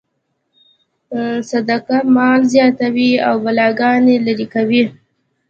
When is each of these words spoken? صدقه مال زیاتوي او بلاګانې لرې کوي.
صدقه 1.49 1.97
مال 2.15 2.39
زیاتوي 2.53 3.11
او 3.27 3.35
بلاګانې 3.45 4.15
لرې 4.25 4.47
کوي. 4.53 4.83